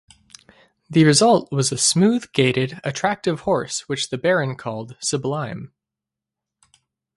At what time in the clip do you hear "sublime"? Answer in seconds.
4.99-5.73